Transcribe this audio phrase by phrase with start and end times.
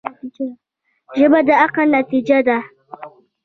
[1.19, 2.57] ژبه د عقل نتیجه ده